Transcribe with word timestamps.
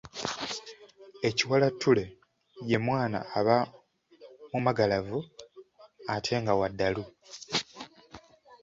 Ekiwalattule 1.27 2.05
ye 2.69 2.77
mwana 2.85 3.19
aba 3.39 3.57
mumagalavu 4.51 5.19
ate 6.13 6.33
nga 6.41 6.53
wa 6.59 6.67
ddalu. 6.73 7.03